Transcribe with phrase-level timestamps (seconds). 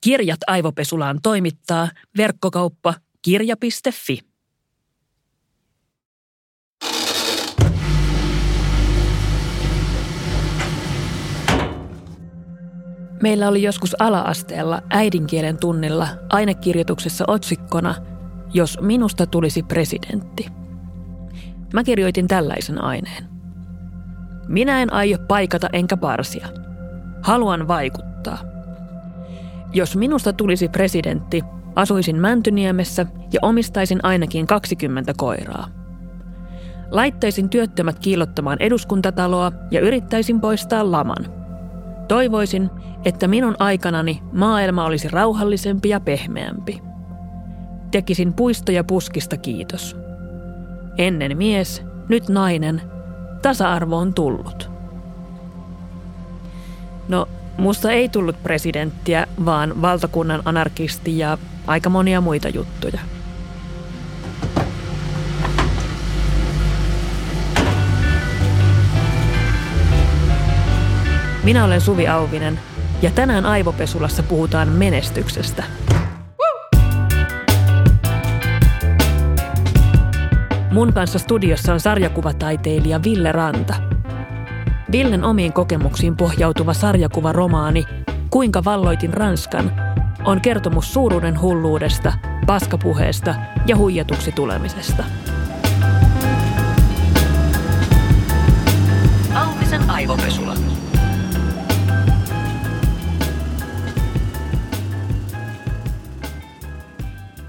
[0.00, 4.18] Kirjat aivopesulaan toimittaa verkkokauppa kirja.fi.
[13.22, 17.94] Meillä oli joskus alaasteella äidinkielen tunnilla ainekirjoituksessa otsikkona
[18.54, 20.46] Jos minusta tulisi presidentti.
[21.72, 23.24] Mä kirjoitin tällaisen aineen.
[24.46, 26.48] Minä en aio paikata enkä parsia.
[27.22, 28.47] Haluan vaikuttaa.
[29.72, 31.42] Jos minusta tulisi presidentti,
[31.74, 35.68] asuisin Mäntyniemessä ja omistaisin ainakin 20 koiraa.
[36.90, 41.26] Laittaisin työttömät kiilottamaan eduskuntataloa ja yrittäisin poistaa laman.
[42.08, 42.70] Toivoisin,
[43.04, 46.82] että minun aikanani maailma olisi rauhallisempi ja pehmeämpi.
[47.90, 49.96] Tekisin puistoja puskista kiitos.
[50.98, 52.82] Ennen mies, nyt nainen.
[53.42, 54.70] Tasa-arvo on tullut.
[57.08, 57.28] No,
[57.58, 63.00] musta ei tullut presidenttiä, vaan valtakunnan anarkisti ja aika monia muita juttuja.
[71.44, 72.60] Minä olen Suvi Auvinen
[73.02, 75.64] ja tänään Aivopesulassa puhutaan menestyksestä.
[80.72, 83.97] Mun kanssa studiossa on sarjakuvataiteilija Ville Ranta.
[84.92, 87.84] Villen omiin kokemuksiin pohjautuva sarjakuvaromaani
[88.30, 89.72] Kuinka valloitin Ranskan
[90.24, 92.12] on kertomus suuruuden hulluudesta,
[92.46, 93.34] paskapuheesta
[93.66, 95.04] ja huijatuksi tulemisesta.
[99.34, 100.54] Auvisen aivopesula.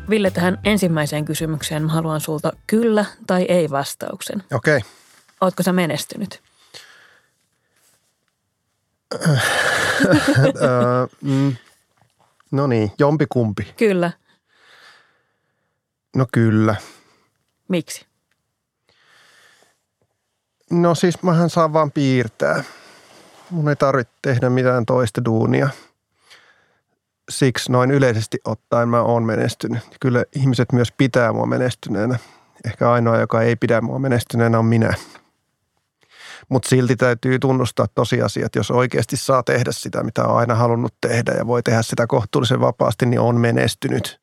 [0.10, 4.44] Ville, tähän ensimmäiseen kysymykseen mä haluan sulta kyllä tai ei vastauksen.
[4.54, 4.78] Okei.
[4.78, 4.90] Okay.
[5.42, 6.49] Ootko sä menestynyt?
[11.22, 11.56] Mm,
[12.52, 13.74] no niin, jompikumpi.
[13.78, 14.12] Kyllä.
[16.16, 16.76] No kyllä.
[17.68, 18.06] Miksi?
[20.72, 22.64] No siis mähän saan vaan piirtää.
[23.50, 25.70] Mun ei tarvitse tehdä mitään toista duunia–
[27.30, 29.80] siksi noin yleisesti ottaen mä oon menestynyt.
[30.00, 32.20] Kyllä ihmiset myös pitää mua menestyneenä.
[32.66, 34.94] Ehkä ainoa, joka ei pidä mua menestyneenä on minä.
[36.50, 41.32] Mutta silti täytyy tunnustaa tosiasiat, jos oikeasti saa tehdä sitä, mitä on aina halunnut tehdä
[41.32, 44.20] ja voi tehdä sitä kohtuullisen vapaasti, niin on menestynyt.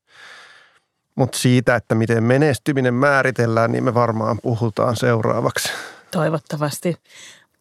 [1.15, 5.69] Mutta siitä, että miten menestyminen määritellään, niin me varmaan puhutaan seuraavaksi.
[6.11, 6.97] Toivottavasti.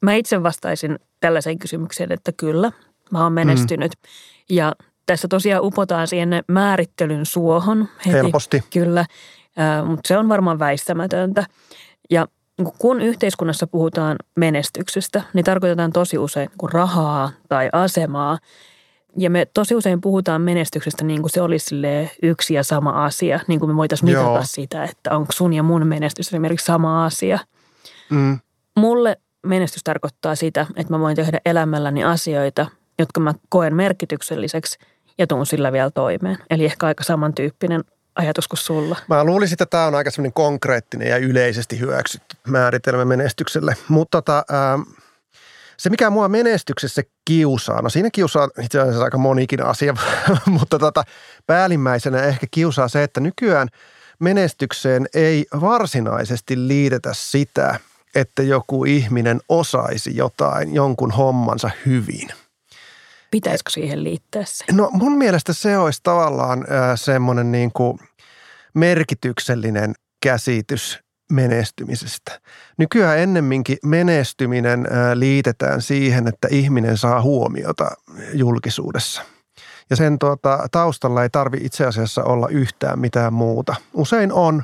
[0.02, 2.72] Mä itse vastaisin tällaiseen kysymykseen, että kyllä,
[3.12, 3.92] mä oon menestynyt.
[3.92, 4.56] Mm.
[4.56, 4.74] Ja
[5.06, 7.90] tässä tosiaan upotaan siihen määrittelyn suohon.
[8.06, 8.18] Heti.
[8.18, 8.64] Helposti.
[8.74, 9.06] Kyllä,
[9.86, 11.46] mutta se on varmaan väistämätöntä.
[12.10, 12.28] Ja
[12.78, 18.38] kun yhteiskunnassa puhutaan menestyksestä, niin tarkoitetaan tosi usein niin rahaa tai asemaa.
[19.18, 21.76] Ja me tosi usein puhutaan menestyksestä niin kuin se olisi
[22.24, 23.40] yksi ja sama asia.
[23.48, 24.42] Niin kuin me voitaisiin mitata Joo.
[24.44, 27.40] sitä, että onko sun ja mun menestys esimerkiksi sama asia.
[28.10, 28.40] Mm.
[28.78, 32.66] Mulle menestys tarkoittaa sitä, että mä voin tehdä elämälläni asioita,
[33.00, 34.78] jotka mä koen merkitykselliseksi–
[35.18, 36.38] ja tuun sillä vielä toimeen.
[36.50, 37.84] Eli ehkä aika samantyyppinen
[38.16, 38.98] ajatus kuin sulla.
[39.08, 43.76] Mä luulisin, että tämä on aika semmoinen konkreettinen ja yleisesti hyväksytty määritelmä menestykselle.
[43.88, 44.82] Mutta tota, ähm,
[45.78, 49.96] se, mikä mua menestyksessä kiusaa, no siinä kiusaa itse asiassa aika monikin asia,
[50.46, 51.04] mutta tota,
[51.48, 53.68] päällimmäisenä ehkä kiusaa se, että nykyään
[54.20, 57.80] menestykseen ei varsinaisesti liitetä sitä,
[58.16, 62.30] että joku ihminen osaisi jotain, jonkun hommansa hyvin–
[63.36, 64.66] Pitäisikö siihen liittää se?
[64.72, 66.66] No mun mielestä se olisi tavallaan
[66.96, 68.00] semmoinen niin kuin
[68.74, 71.00] merkityksellinen käsitys
[71.32, 72.40] menestymisestä.
[72.78, 77.92] Nykyään ennemminkin menestyminen liitetään siihen, että ihminen saa huomiota
[78.34, 79.22] julkisuudessa.
[79.90, 83.76] Ja sen tuota, taustalla ei tarvi itse asiassa olla yhtään mitään muuta.
[83.94, 84.64] Usein on,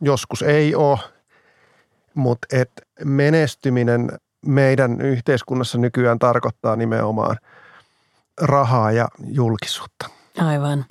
[0.00, 0.98] joskus ei ole,
[2.14, 2.70] mutta et
[3.04, 4.08] menestyminen
[4.46, 7.36] meidän yhteiskunnassa nykyään tarkoittaa nimenomaan–
[8.40, 10.10] rahaa ja julkisuutta.
[10.38, 10.84] Aivan.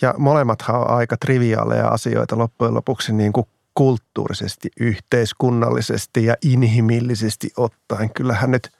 [0.00, 8.10] Ja molemmathan on aika triviaaleja asioita loppujen lopuksi niin kuin kulttuurisesti, yhteiskunnallisesti ja inhimillisesti ottaen.
[8.14, 8.72] Kyllähän nyt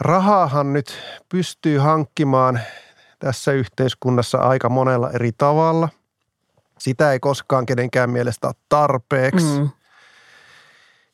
[0.00, 2.60] rahaahan nyt pystyy hankkimaan
[3.18, 5.88] tässä yhteiskunnassa aika monella eri tavalla.
[6.78, 9.60] Sitä ei koskaan kenenkään mielestä ole tarpeeksi.
[9.60, 9.70] Mm.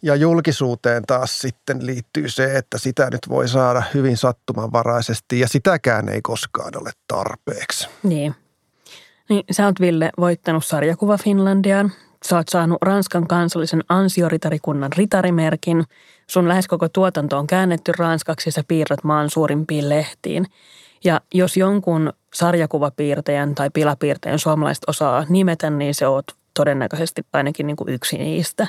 [0.03, 6.09] Ja julkisuuteen taas sitten liittyy se, että sitä nyt voi saada hyvin sattumanvaraisesti ja sitäkään
[6.09, 7.89] ei koskaan ole tarpeeksi.
[8.03, 8.35] Niin.
[9.29, 11.93] Niin, sä oot Ville voittanut sarjakuva Finlandiaan.
[12.29, 15.85] Sä oot saanut Ranskan kansallisen ansioritarikunnan ritarimerkin.
[16.27, 20.47] Sun lähes koko tuotanto on käännetty ranskaksi ja sä piirrät maan suurimpiin lehtiin.
[21.05, 27.77] Ja jos jonkun sarjakuvapiirtäjän tai pilapiirtäjän suomalaiset osaa nimetä, niin se oot todennäköisesti ainakin niin
[27.77, 28.67] kuin yksi niistä.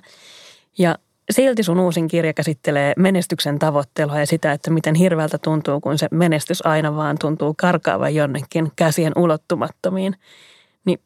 [0.78, 0.96] Ja
[1.32, 6.08] silti sun uusin kirja käsittelee menestyksen tavoittelua ja sitä, että miten hirveältä tuntuu, kun se
[6.12, 10.16] menestys aina vaan tuntuu karkaavan jonnekin käsien ulottumattomiin.
[10.86, 11.00] Niin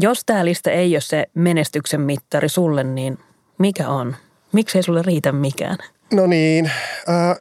[0.00, 3.18] jos tämä lista ei ole se menestyksen mittari sulle, niin
[3.58, 4.16] mikä on?
[4.52, 5.78] Miksi ei sulle riitä mikään?
[6.12, 6.70] No niin,
[7.08, 7.36] äh,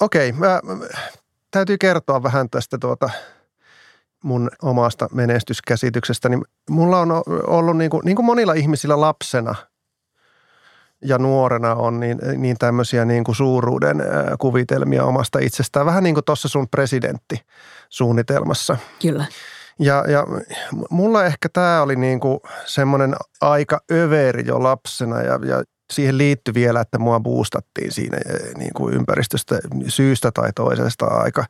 [0.00, 0.30] okei.
[0.30, 0.88] Okay,
[1.50, 3.10] täytyy kertoa vähän tästä tuota
[4.24, 6.28] mun omasta menestyskäsityksestä.
[6.28, 7.10] Niin mulla on
[7.46, 9.54] ollut niin kuin, niin kuin monilla ihmisillä lapsena
[11.04, 14.02] ja nuorena on niin, niin tämmöisiä niin kuin suuruuden
[14.38, 15.86] kuvitelmia omasta itsestään.
[15.86, 18.76] Vähän niin kuin tuossa sun presidenttisuunnitelmassa.
[19.02, 19.24] Kyllä.
[19.78, 20.26] Ja, ja
[20.90, 26.54] mulla ehkä tämä oli niin kuin semmoinen aika överi jo lapsena ja, ja siihen liittyi
[26.54, 29.58] vielä, että mua boostattiin siinä eh, niin kuin ympäristöstä
[29.88, 31.44] syystä tai toisesta aika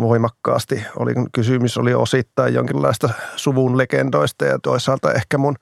[0.00, 0.84] voimakkaasti.
[0.96, 5.56] Oli, kysymys oli osittain jonkinlaista suvun legendoista ja toisaalta ehkä mun,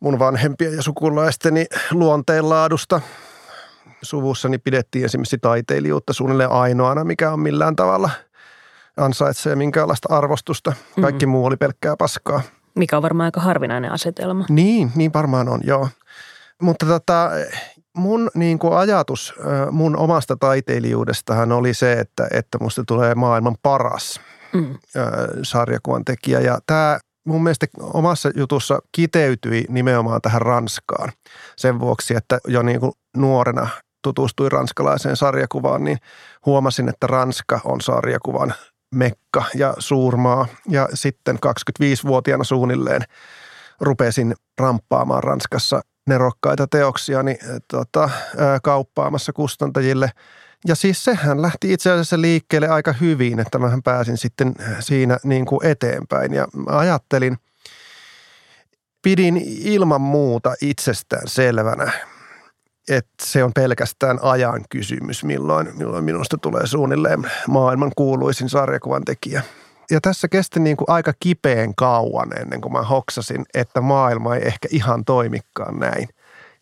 [0.00, 3.00] mun vanhempien ja sukulaisteni luonteenlaadusta.
[4.02, 8.10] Suvussani pidettiin esimerkiksi taiteilijuutta suunnilleen ainoana, mikä on millään tavalla
[8.96, 10.72] ansaitsee minkäänlaista arvostusta.
[11.00, 11.32] Kaikki mm-hmm.
[11.32, 12.40] muu oli pelkkää paskaa.
[12.74, 14.44] Mikä on varmaan aika harvinainen asetelma.
[14.48, 15.88] Niin, niin varmaan on, joo.
[16.62, 17.30] Mutta tota,
[17.96, 19.34] mun niin kuin ajatus
[19.70, 24.20] mun omasta taiteilijuudestahan oli se, että, että musta tulee maailman paras
[24.52, 24.78] mm.
[25.42, 26.40] sarjakuvan tekijä.
[26.40, 26.98] Ja tämä
[27.28, 31.12] mun mielestä omassa jutussa kiteytyi nimenomaan tähän Ranskaan.
[31.56, 33.68] Sen vuoksi, että jo niin kuin nuorena
[34.02, 35.98] tutustuin ranskalaiseen sarjakuvaan, niin
[36.46, 38.54] huomasin, että Ranska on sarjakuvan
[38.94, 40.46] mekka ja suurmaa.
[40.68, 43.02] Ja sitten 25-vuotiaana suunnilleen
[43.80, 47.38] rupesin ramppaamaan Ranskassa nerokkaita teoksia niin,
[47.70, 48.10] tota,
[48.62, 50.10] kauppaamassa kustantajille.
[50.66, 55.46] Ja siis sehän lähti itse asiassa liikkeelle aika hyvin, että mä pääsin sitten siinä niin
[55.46, 56.34] kuin eteenpäin.
[56.34, 57.38] Ja ajattelin,
[59.02, 61.92] pidin ilman muuta itsestään selvänä,
[62.88, 69.42] että se on pelkästään ajan kysymys, milloin, milloin minusta tulee suunnilleen maailman kuuluisin sarjakuvan tekijä–
[69.90, 74.46] ja tässä kesti niin kuin aika kipeän kauan ennen kuin mä hoksasin, että maailma ei
[74.46, 76.08] ehkä ihan toimikaan näin.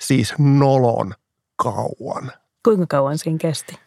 [0.00, 1.14] Siis nolon
[1.56, 2.32] kauan.
[2.64, 3.78] Kuinka kauan siinä kesti?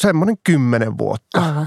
[0.00, 1.66] Semmoinen kymmenen vuotta.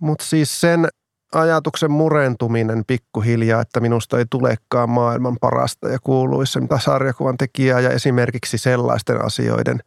[0.00, 0.88] Mutta siis sen
[1.32, 8.58] ajatuksen murentuminen pikkuhiljaa, että minusta ei tulekaan maailman parasta ja kuuluisinta sarjakuvan tekijää ja esimerkiksi
[8.58, 9.80] sellaisten asioiden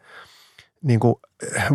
[0.84, 1.16] niin kuin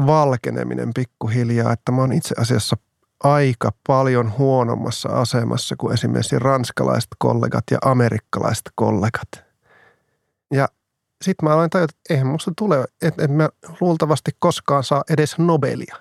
[0.07, 2.77] valkeneminen pikkuhiljaa, että mä oon itse asiassa
[3.25, 9.29] aika paljon huonommassa asemassa kuin esimerkiksi ranskalaiset kollegat ja amerikkalaiset kollegat.
[10.55, 10.69] Ja
[11.23, 13.49] sitten mä aloin tajuta, että eihän musta tule, että en mä
[13.81, 15.97] luultavasti koskaan saa edes Nobelia.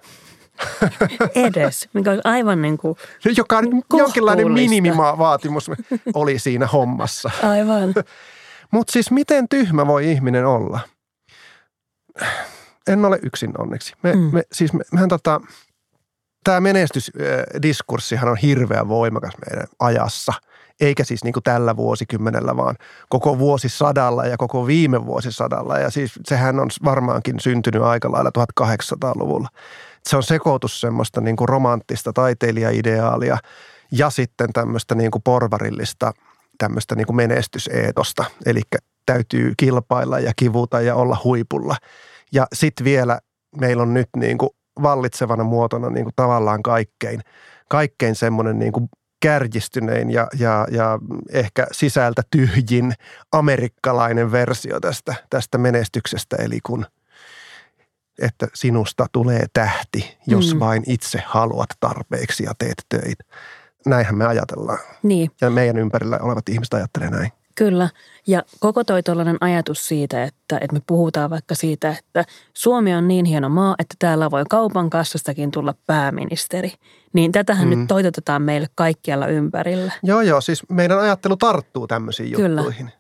[1.36, 2.95] Edes, mikä on aivan niin kuin
[3.38, 5.71] Joka on jonkinlainen minimivaatimus
[6.13, 7.31] oli siinä hommassa.
[7.44, 7.94] Aivan.
[8.71, 10.80] Mutta siis miten tyhmä voi ihminen olla?
[12.88, 13.94] En ole yksin onneksi.
[14.04, 14.19] Me, mm.
[14.19, 15.42] me, siis me, mehän tota,
[16.44, 20.33] tämä menestysdiskurssihan on hirveän voimakas meidän ajassa.
[20.80, 22.76] Eikä siis niin kuin tällä vuosikymmenellä, vaan
[23.10, 25.78] koko vuosisadalla ja koko viime vuosisadalla.
[25.78, 29.50] Ja siis sehän on varmaankin syntynyt aika lailla 1800-luvulla.
[30.10, 33.38] Se on sekoitus semmoista niin kuin romanttista taiteilijaideaalia
[33.92, 36.13] ja sitten tämmöistä niin kuin porvarillista
[36.58, 38.25] tämmöistä niin kuin menestyseetosta.
[38.46, 38.62] Eli
[39.06, 41.75] täytyy kilpailla ja kivuta ja olla huipulla.
[42.32, 43.20] Ja sitten vielä
[43.62, 44.50] meillä on nyt niin kuin
[44.82, 47.22] vallitsevana muotona niin kuin tavallaan kaikkein,
[47.70, 48.89] kaikkein semmoinen niin kuin
[49.20, 51.00] kärjistynein ja, ja, ja
[51.32, 52.94] ehkä sisältä tyhjin
[53.32, 56.36] amerikkalainen versio tästä, tästä menestyksestä.
[56.36, 56.86] Eli kun,
[58.22, 60.60] että sinusta tulee tähti, jos mm.
[60.60, 63.24] vain itse haluat tarpeeksi ja teet töitä.
[63.86, 64.80] Näinhän me ajatellaan.
[65.04, 65.32] Niin.
[65.42, 67.32] Ja meidän ympärillä olevat ihmiset ajattelee näin.
[67.60, 67.89] Kyllä.
[68.28, 73.08] Ja koko toi tuollainen ajatus siitä, että, että me puhutaan vaikka siitä, että Suomi on
[73.08, 76.74] niin hieno maa, että täällä voi kaupan kassastakin tulla pääministeri.
[77.13, 77.78] Niin tätähän mm.
[77.78, 79.92] nyt toitotetaan meille kaikkialla ympärillä.
[80.04, 80.42] Joo, joo.
[80.42, 82.62] Siis meidän ajattelu tarttuu tämmöisiin Kyllä.
[82.62, 82.92] juttuihin.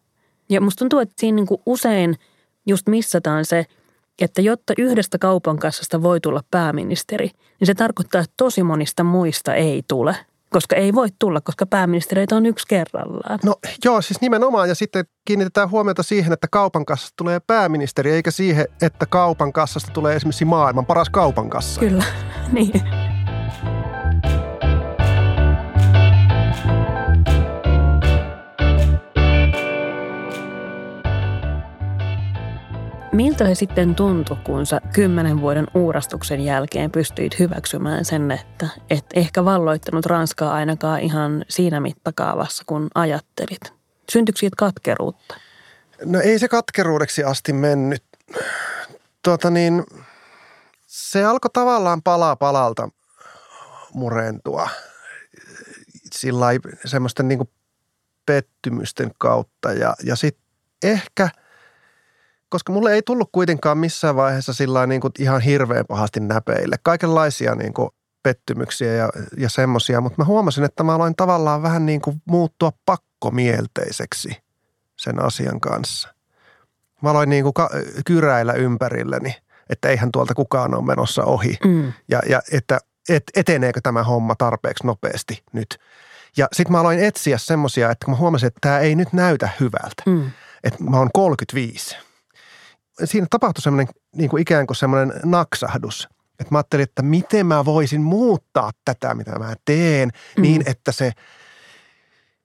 [0.49, 2.15] Ja musta tuntuu, että siinä niin kuin usein
[2.65, 3.65] just missataan se,
[4.21, 9.55] että jotta yhdestä kaupan kassasta voi tulla pääministeri, niin se tarkoittaa, että tosi monista muista
[9.55, 10.15] ei tule–
[10.49, 13.39] koska ei voi tulla, koska pääministereitä on yksi kerrallaan.
[13.45, 14.69] No joo, siis nimenomaan.
[14.69, 19.91] Ja sitten kiinnitetään huomiota siihen, että kaupan kassasta tulee pääministeri, eikä siihen, että kaupan kassasta
[19.91, 21.79] tulee esimerkiksi maailman paras kaupan kassa.
[21.79, 22.03] Kyllä,
[22.51, 22.98] niin.
[33.11, 39.05] Miltä se sitten tuntui, kun sä kymmenen vuoden uurastuksen jälkeen pystyit hyväksymään sen, että et
[39.13, 43.73] ehkä valloittanut Ranskaa ainakaan ihan siinä mittakaavassa, kun ajattelit?
[44.11, 45.35] Syntyykö siitä katkeruutta?
[46.05, 48.03] No ei se katkeruudeksi asti mennyt.
[49.23, 49.83] Tuota niin,
[50.87, 52.89] se alkoi tavallaan palaa palalta
[53.93, 54.69] murentua
[56.13, 56.45] sillä
[56.85, 57.49] semmoisten niin
[58.25, 59.73] pettymysten kautta.
[59.73, 60.43] Ja, ja sitten
[60.83, 61.29] ehkä,
[62.49, 66.75] koska mulle ei tullut kuitenkaan missään vaiheessa sillä niin kuin ihan hirveän pahasti näpeille.
[66.83, 67.89] Kaikenlaisia niin kuin
[68.23, 72.71] pettymyksiä ja, ja semmoisia, mutta mä huomasin, että mä aloin tavallaan vähän niin kuin muuttua
[72.85, 74.37] pakkomielteiseksi
[74.97, 76.13] sen asian kanssa.
[77.01, 77.53] Mä aloin niin kuin
[78.05, 79.35] kyräillä ympärilleni,
[79.69, 81.57] että eihän tuolta kukaan ole menossa ohi.
[81.65, 81.93] Mm.
[82.07, 82.79] Ja, ja että
[83.09, 85.79] et, eteneekö tämä homma tarpeeksi nopeasti nyt.
[86.37, 89.49] Ja sitten mä aloin etsiä semmoisia, että kun mä huomasin, että tämä ei nyt näytä
[89.59, 90.03] hyvältä.
[90.05, 90.31] Mm.
[90.63, 91.97] Että mä oon 35.
[93.03, 96.07] Siinä tapahtui semmoinen niin kuin ikään kuin semmoinen naksahdus.
[96.39, 100.41] Että mä ajattelin, että miten mä voisin muuttaa tätä, mitä mä teen, mm.
[100.41, 101.11] niin että se,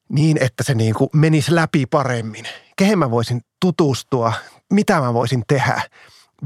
[0.08, 2.44] niin että se niin kuin menisi läpi paremmin.
[2.76, 4.32] Kehen mä voisin tutustua,
[4.72, 5.82] mitä mä voisin tehdä–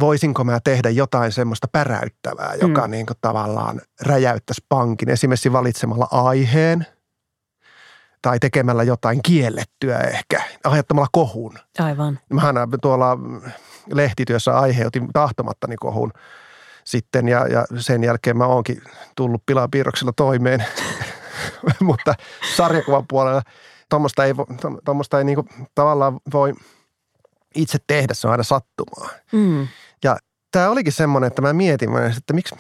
[0.00, 2.90] voisinko mä tehdä jotain semmoista päräyttävää, joka mm.
[2.90, 5.10] niin kuin tavallaan räjäyttäisi pankin.
[5.10, 6.86] Esimerkiksi valitsemalla aiheen
[8.22, 11.58] tai tekemällä jotain kiellettyä ehkä, aiheuttamalla kohun.
[11.78, 12.18] Aivan.
[12.32, 13.18] Mähän tuolla
[13.92, 16.12] lehtityössä aiheutin tahtomattani kohun
[16.84, 18.82] sitten ja, ja sen jälkeen mä oonkin
[19.16, 20.64] tullut pilapiirroksilla toimeen.
[21.80, 22.14] Mutta
[22.56, 23.42] sarjakuvan puolella
[23.90, 24.34] tuommoista ei,
[24.84, 26.54] tuommoista ei niinku tavallaan voi
[27.54, 29.10] itse tehdä, se on aina sattumaa.
[29.32, 29.68] Mm.
[30.04, 30.16] Ja
[30.52, 32.54] tämä olikin semmoinen, että mä mietin, että miksi,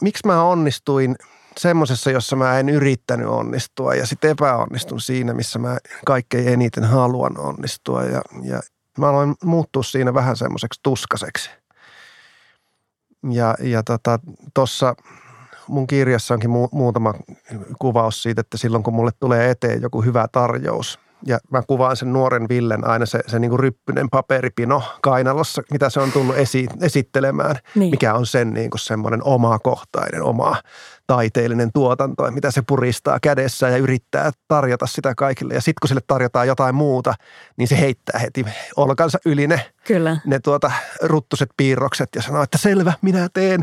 [0.00, 1.16] miksi mä onnistuin
[1.58, 7.38] semmoisessa, jossa mä en yrittänyt onnistua ja sitten epäonnistun siinä, missä mä kaikkein eniten haluan
[7.38, 8.02] onnistua.
[8.04, 8.60] Ja, ja
[8.98, 11.50] mä aloin muuttua siinä vähän semmoiseksi tuskaseksi.
[13.30, 14.18] Ja, ja tota,
[15.68, 17.14] mun kirjassa onkin mu- muutama
[17.78, 22.12] kuvaus siitä, että silloin kun mulle tulee eteen joku hyvä tarjous– ja mä kuvaan sen
[22.12, 26.66] nuoren Villen aina se, se niin kuin ryppynen paperipino kainalossa, mitä se on tullut esi,
[26.80, 27.90] esittelemään, niin.
[27.90, 30.56] mikä on sen niin kuin semmoinen omakohtainen, oma
[31.06, 35.54] taiteellinen tuotanto, mitä se puristaa kädessä ja yrittää tarjota sitä kaikille.
[35.54, 37.14] Ja sitten kun sille tarjotaan jotain muuta,
[37.56, 38.44] niin se heittää heti
[38.76, 40.16] olkansa yli ne, Kyllä.
[40.26, 43.62] ne tuota, ruttuset piirrokset ja sanoo, että selvä, minä teen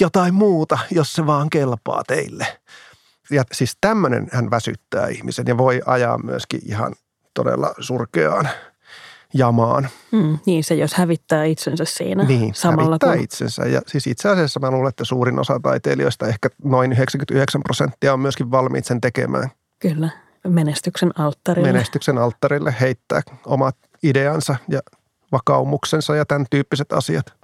[0.00, 2.46] jotain muuta, jos se vaan kelpaa teille
[3.32, 6.94] ja siis tämmöinen hän väsyttää ihmisen ja voi ajaa myöskin ihan
[7.34, 8.48] todella surkeaan
[9.34, 9.88] jamaan.
[10.12, 13.24] Mm, niin se, jos hävittää itsensä siinä niin, samalla hävittää kun...
[13.24, 13.62] itsensä.
[13.62, 18.20] Ja siis itse asiassa mä luulen, että suurin osa taiteilijoista, ehkä noin 99 prosenttia on
[18.20, 19.50] myöskin valmiit sen tekemään.
[19.78, 20.08] Kyllä,
[20.48, 21.72] menestyksen alttarille.
[21.72, 24.80] Menestyksen alttarille heittää omat ideansa ja
[25.32, 27.41] vakaumuksensa ja tämän tyyppiset asiat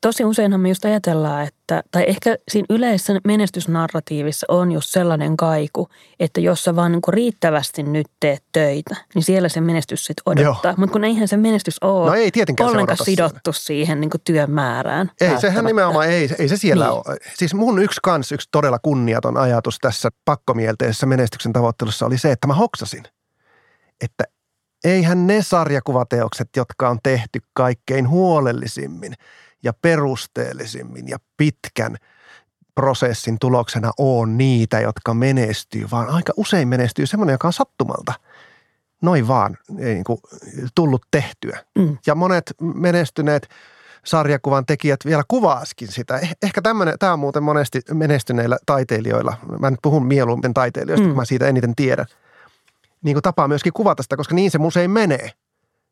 [0.00, 5.88] tosi useinhan me just ajatellaan, että, tai ehkä siinä yleisessä menestysnarratiivissa on just sellainen kaiku,
[6.20, 10.74] että jos sä vaan niin riittävästi nyt teet töitä, niin siellä se menestys sitten odottaa.
[10.76, 12.30] Mutta kun eihän se menestys ole no ei
[12.60, 15.10] ollenkaan se sidottu siihen, siihen niin työn määrään.
[15.20, 16.94] Ei, sehän nimenomaan ei, ei se siellä niin.
[16.94, 17.16] ole.
[17.34, 22.46] Siis mun yksi kans, yksi todella kunniaton ajatus tässä pakkomielteisessä menestyksen tavoittelussa oli se, että
[22.46, 23.02] mä hoksasin,
[24.00, 24.24] että
[24.84, 29.14] eihän ne sarjakuvateokset, jotka on tehty kaikkein huolellisimmin–
[29.62, 31.96] ja perusteellisimmin ja pitkän
[32.74, 38.12] prosessin tuloksena on niitä, jotka menestyy, vaan aika usein menestyy semmoinen, joka on sattumalta.
[39.02, 40.20] Noin vaan ei niin kuin
[40.74, 41.64] tullut tehtyä.
[41.78, 41.98] Mm.
[42.06, 43.48] Ja monet menestyneet
[44.04, 46.18] sarjakuvan tekijät vielä kuvaaskin sitä.
[46.18, 49.36] Eh, ehkä tämmöinen, tämä on muuten monesti menestyneillä taiteilijoilla.
[49.58, 51.10] Mä nyt puhun mieluummin taiteilijoista, mm.
[51.10, 52.06] kun mä siitä eniten tiedän.
[53.02, 55.30] Niin kuin tapaa myöskin kuvata sitä, koska niin se usein menee.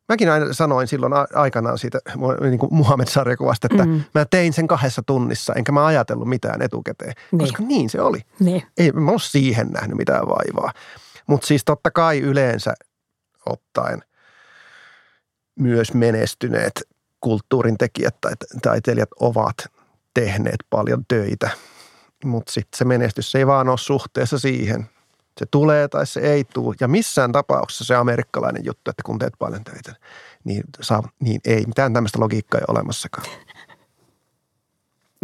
[0.09, 1.99] Mäkin aina sanoin silloin aikanaan siitä
[2.41, 4.03] niin kuin Muhammed-sarjakuvasta, että mm.
[4.13, 7.13] mä tein sen kahdessa tunnissa, enkä mä ajatellut mitään etukäteen.
[7.31, 7.39] Niin.
[7.39, 8.19] Koska niin se oli.
[8.39, 8.63] Niin.
[8.77, 10.73] Ei mä ole siihen nähnyt mitään vaivaa.
[11.27, 12.73] Mutta siis totta kai yleensä
[13.45, 14.03] ottaen
[15.59, 16.81] myös menestyneet
[17.21, 19.55] kulttuurin tekijät tai taiteilijat ovat
[20.13, 21.49] tehneet paljon töitä.
[22.25, 24.89] Mutta sitten se menestys ei vaan ole suhteessa siihen–
[25.37, 26.75] se tulee tai se ei tule.
[26.79, 29.95] Ja missään tapauksessa se amerikkalainen juttu, että kun teet paljon töitä,
[30.43, 33.27] niin, saa, niin ei mitään tämmöistä logiikkaa ei olemassakaan.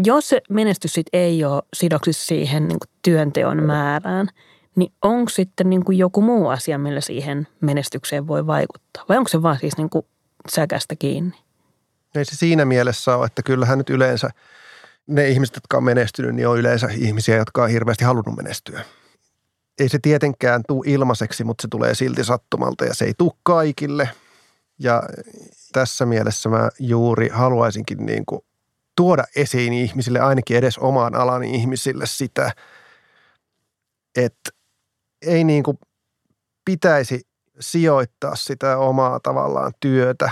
[0.03, 4.27] Jos se menestys sit ei ole sidoksissa siihen niin työnteon määrään,
[4.75, 9.05] niin onko sitten niin kuin joku muu asia, millä siihen menestykseen voi vaikuttaa?
[9.09, 10.05] Vai onko se vaan siis niin kuin
[10.49, 11.37] säkästä kiinni?
[12.15, 14.29] Ei se siinä mielessä ole, että kyllähän nyt yleensä
[15.07, 18.81] ne ihmiset, jotka on menestynyt, niin on yleensä ihmisiä, jotka on hirveästi halunnut menestyä
[19.79, 24.09] ei se tietenkään tule ilmaiseksi, mutta se tulee silti sattumalta ja se ei tule kaikille.
[24.79, 25.03] Ja
[25.73, 28.41] tässä mielessä mä juuri haluaisinkin niin kuin
[28.95, 32.51] tuoda esiin ihmisille, ainakin edes omaan alani ihmisille sitä,
[34.15, 34.49] että
[35.21, 35.79] ei niin kuin
[36.65, 37.21] pitäisi
[37.59, 40.29] sijoittaa sitä omaa tavallaan työtä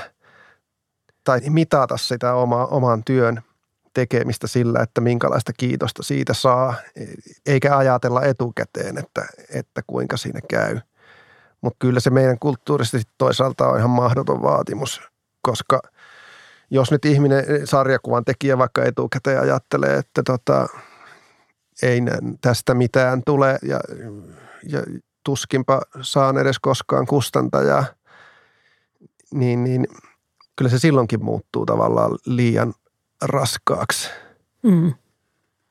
[1.23, 3.41] tai mitata sitä oma, oman työn
[3.93, 6.73] tekemistä sillä, että minkälaista kiitosta siitä saa,
[7.45, 10.79] eikä ajatella etukäteen, että, että kuinka siinä käy.
[11.61, 15.01] Mutta kyllä se meidän kulttuurisesti toisaalta on ihan mahdoton vaatimus,
[15.41, 15.81] koska
[16.71, 20.67] jos nyt ihminen, sarjakuvan tekijä vaikka etukäteen ajattelee, että tota,
[21.81, 22.01] ei
[22.41, 23.79] tästä mitään tule ja,
[24.63, 24.83] ja
[25.23, 27.85] tuskinpa saan edes koskaan kustantajaa,
[29.33, 29.87] niin, niin
[30.55, 32.73] kyllä se silloinkin muuttuu tavallaan liian
[33.23, 34.09] raskaaksi.
[34.63, 34.93] Mm.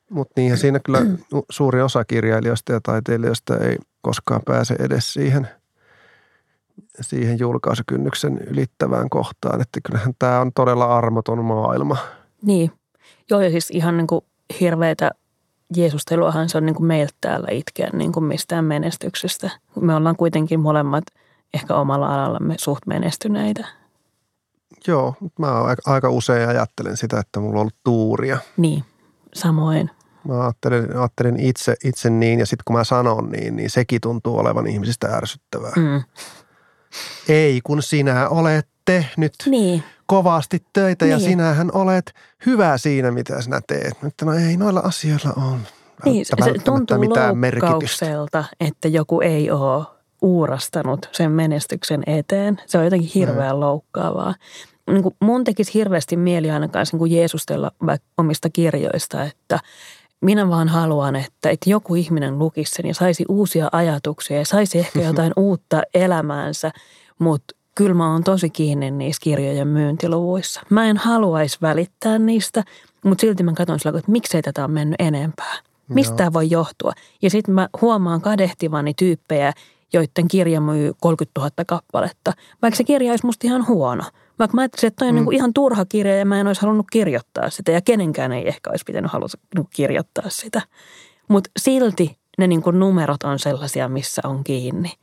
[0.09, 0.99] Mutta niinhän siinä kyllä
[1.49, 5.47] suuri osa kirjailijoista ja taiteilijoista ei koskaan pääse edes siihen,
[7.01, 9.61] siihen julkaisukynnyksen ylittävään kohtaan.
[9.61, 11.97] Että kyllähän tämä on todella armoton maailma.
[12.41, 12.71] Niin.
[13.29, 14.25] Joo ja siis ihan niin kuin
[14.59, 15.11] hirveitä
[15.77, 19.49] Jeesusteluahan se on niin kuin meiltä täällä itkeä niin kuin mistään menestyksestä.
[19.81, 21.03] Me ollaan kuitenkin molemmat
[21.53, 23.67] ehkä omalla alallamme suht menestyneitä.
[24.87, 28.37] Joo, mä aika usein ajattelen sitä, että mulla on ollut tuuria.
[28.57, 28.83] Niin,
[29.33, 29.89] samoin.
[30.27, 34.37] Mä ajattelen, ajattelen itse, itse niin ja sitten kun mä sanon niin, niin sekin tuntuu
[34.37, 35.73] olevan ihmisistä ärsyttävää.
[35.75, 36.03] Mm.
[37.29, 39.83] Ei, kun sinä olet tehnyt niin.
[40.05, 41.11] kovasti töitä niin.
[41.11, 42.13] ja sinähän olet
[42.45, 43.93] hyvä siinä, mitä sinä teet.
[44.01, 45.59] Mutta no ei noilla asioilla ole
[46.05, 46.35] niin, se
[46.65, 48.05] tuntuu mitään merkitystä.
[48.59, 49.85] että joku ei ole
[50.21, 52.61] uurastanut sen menestyksen eteen.
[52.65, 53.59] Se on jotenkin hirveän mm.
[53.59, 54.33] loukkaavaa
[54.91, 59.59] niin kuin mun tekisi hirveästi mieli ainakaan niin kuin Jeesustella vaikka omista kirjoista, että
[60.21, 64.79] minä vaan haluan, että, että joku ihminen lukisi sen ja saisi uusia ajatuksia ja saisi
[64.79, 66.71] ehkä jotain uutta elämäänsä,
[67.19, 70.61] mutta kyllä mä oon tosi kiinni niissä kirjojen myyntiluvuissa.
[70.69, 72.63] Mä en haluaisi välittää niistä,
[73.05, 75.53] mutta silti mä katson sillä että miksei tätä on mennyt enempää.
[75.87, 76.91] Mistä tämä voi johtua?
[77.21, 79.53] Ja sitten mä huomaan kadehtivani tyyppejä,
[79.93, 84.03] joiden kirja myy 30 000 kappaletta, vaikka se kirja olisi musta ihan huono–
[84.43, 85.21] vaikka mä ajattelin, että toi on mm.
[85.21, 88.69] niin ihan turha kirja ja mä en olisi halunnut kirjoittaa sitä ja kenenkään ei ehkä
[88.69, 90.61] olisi pitänyt haluta niin kirjoittaa sitä.
[91.27, 94.93] Mutta silti ne niin kuin numerot on sellaisia, missä on kiinni.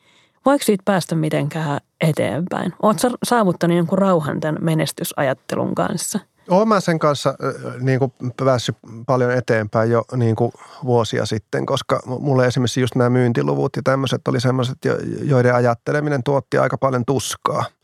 [0.47, 2.73] Voiko siitä päästä mitenkään eteenpäin?
[2.83, 6.19] Oletko saavuttanut jonkun rauhan tämän menestysajattelun kanssa?
[6.49, 7.35] Olen mä sen kanssa
[7.81, 8.13] niin kuin
[8.45, 8.77] päässyt
[9.07, 10.53] paljon eteenpäin jo niin kuin
[10.85, 14.79] vuosia sitten, koska mulle esimerkiksi just nämä myyntiluvut ja tämmöiset oli semmoiset,
[15.23, 17.65] joiden ajatteleminen tuotti aika paljon tuskaa–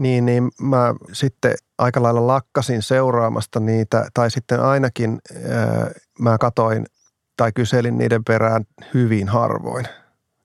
[0.00, 6.86] niin, niin mä sitten aika lailla lakkasin seuraamasta niitä, tai sitten ainakin ää, mä katoin
[7.36, 9.86] tai kyselin niiden perään hyvin harvoin.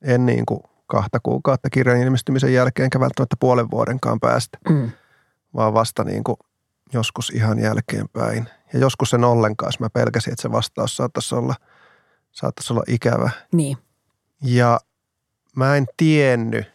[0.01, 4.91] En niin kuin kahta kuukautta kirjan ilmestymisen jälkeen, enkä välttämättä puolen vuodenkaan päästä, mm.
[5.55, 6.37] vaan vasta niin kuin
[6.93, 8.49] joskus ihan jälkeenpäin.
[8.73, 11.55] Ja joskus sen ollenkaan, mä pelkäsin, että se vastaus saattaisi olla,
[12.31, 13.29] saattaisi olla ikävä.
[13.53, 13.77] Niin.
[14.41, 14.79] Ja
[15.55, 16.74] mä en tiennyt,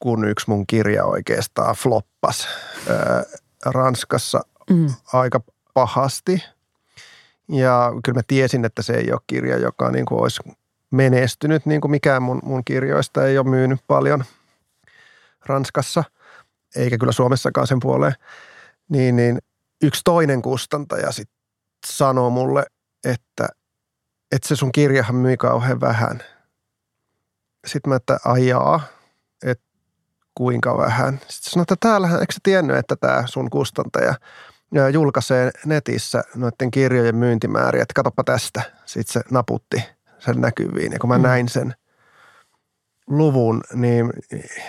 [0.00, 2.48] kun yksi mun kirja oikeastaan floppas
[2.88, 3.22] ää,
[3.66, 4.94] Ranskassa mm.
[5.12, 5.40] aika
[5.74, 6.44] pahasti.
[7.48, 10.42] Ja kyllä mä tiesin, että se ei ole kirja, joka niin kuin olisi
[10.90, 14.24] menestynyt, niin kuin mikään mun, mun kirjoista ei ole myynyt paljon
[15.46, 16.04] Ranskassa,
[16.76, 18.14] eikä kyllä Suomessakaan sen puoleen.
[18.88, 19.38] Niin, niin
[19.82, 21.36] yksi toinen kustantaja sitten
[21.86, 22.66] sanoo mulle,
[23.04, 23.48] että,
[24.32, 26.22] että se sun kirjahan myi kauhean vähän.
[27.66, 28.80] Sitten mä, että ajaa,
[30.34, 31.20] kuinka vähän.
[31.28, 34.14] Sitten sanoin, että täällähän, eikö sä tiennyt, että tämä sun kustantaja
[34.92, 38.62] julkaisee netissä noiden kirjojen myyntimääriä, että katoppa tästä.
[38.86, 39.84] Sitten se naputti
[40.18, 41.22] sen näkyviin ja kun mä mm.
[41.22, 41.74] näin sen
[43.06, 44.12] luvun, niin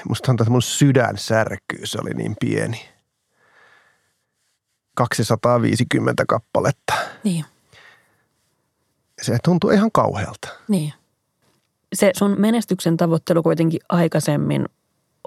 [0.09, 2.89] musta tuntuu, että mun sydän särkyy, se oli niin pieni.
[4.95, 6.93] 250 kappaletta.
[7.23, 7.45] Niin.
[9.21, 10.47] Se tuntuu ihan kauhealta.
[10.67, 10.93] Niin.
[11.93, 14.65] Se sun menestyksen tavoittelu kuitenkin aikaisemmin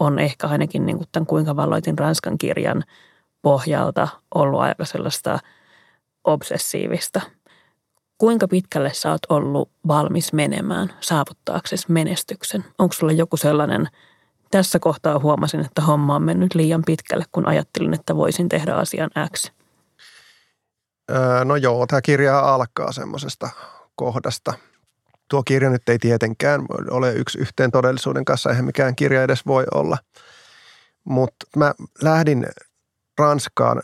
[0.01, 2.85] on ehkä ainakin niin kuin tämän Kuinka valloitin Ranskan kirjan
[3.43, 5.39] pohjalta ollut aika sellaista
[6.25, 7.21] obsessiivista.
[8.19, 12.65] Kuinka pitkälle sä oot ollut valmis menemään saavuttaaksesi menestyksen?
[12.79, 13.89] Onko sulla joku sellainen,
[14.51, 19.11] tässä kohtaa huomasin, että homma on mennyt liian pitkälle, kun ajattelin, että voisin tehdä asian
[19.37, 19.51] X?
[21.11, 23.51] Öö, no joo, tämä kirja alkaa semmoisesta
[23.97, 24.53] kohdasta–
[25.35, 29.65] tuo kirja nyt ei tietenkään ole yksi yhteen todellisuuden kanssa, eihän mikään kirja edes voi
[29.75, 29.99] olla.
[31.05, 32.47] Mutta mä lähdin
[33.19, 33.83] Ranskaan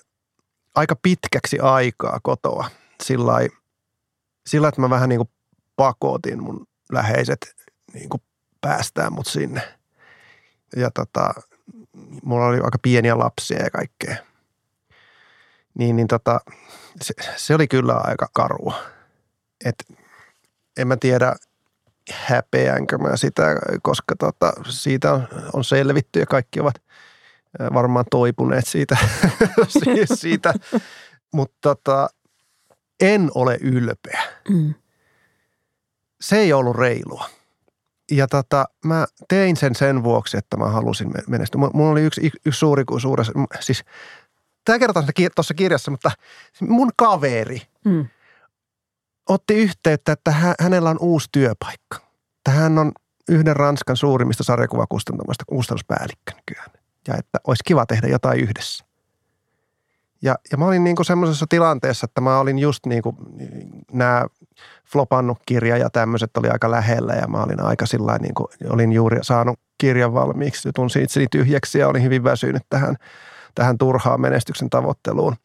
[0.74, 2.70] aika pitkäksi aikaa kotoa
[3.02, 3.32] sillä
[4.46, 5.30] sillä että mä vähän niin kuin
[5.76, 7.54] pakotin mun läheiset
[7.94, 8.22] niin kuin
[8.60, 9.62] päästään mut sinne.
[10.76, 11.34] Ja tota,
[12.22, 14.16] mulla oli aika pieniä lapsia ja kaikkea.
[15.78, 16.40] Niin, niin tota,
[17.00, 18.74] se, se oli kyllä aika karua.
[19.64, 19.99] Et
[20.76, 21.34] en mä tiedä,
[22.12, 23.42] häpeänkö mä sitä,
[23.82, 26.82] koska tota, siitä on, on selvitty ja kaikki ovat
[27.74, 28.96] varmaan toipuneet siitä.
[30.14, 30.54] siitä.
[31.32, 32.08] Mutta tota,
[33.00, 34.22] en ole ylpeä.
[34.48, 34.74] Mm.
[36.20, 37.24] Se ei ollut reilua.
[38.10, 41.60] Ja tota, mä tein sen sen vuoksi, että mä halusin menestyä.
[41.74, 43.84] Mulla oli yksi, yksi suuri kuin suuressa, siis
[44.64, 46.10] tämä kerrotaan tuossa kirjassa, mutta
[46.60, 48.06] mun kaveri mm.
[49.30, 51.98] Otti yhteyttä, että hänellä on uusi työpaikka.
[52.48, 52.92] Hän on
[53.28, 56.70] yhden Ranskan suurimmista sarjakuvakustantamoista kustannuspäällikkö nykyään.
[57.08, 58.84] Ja että olisi kiva tehdä jotain yhdessä.
[60.22, 63.16] Ja, ja mä olin niin kuin semmoisessa tilanteessa, että mä olin just niin kuin
[63.92, 64.26] nämä
[64.92, 68.92] flopannut kirja ja tämmöiset oli aika lähellä ja mä olin aika sillä niin kuin, olin
[68.92, 72.96] juuri saanut kirjan valmiiksi, tunsin itseni tyhjäksi ja olin hyvin väsynyt tähän,
[73.54, 75.36] tähän turhaan menestyksen tavoitteluun.